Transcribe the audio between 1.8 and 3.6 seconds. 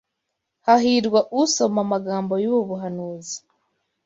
amagambo y’ubu buhanuzi,